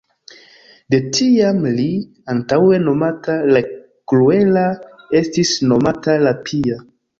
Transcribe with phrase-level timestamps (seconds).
[0.93, 1.85] De tiam li,
[2.33, 3.63] antaŭe nomata "la
[4.15, 4.67] kruela",
[5.23, 6.83] estis nomata "la pia".